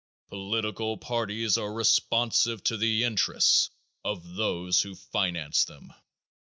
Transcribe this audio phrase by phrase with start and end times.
[0.29, 3.69] Political parties are responsive to the interests
[4.03, 5.93] of those who finance them.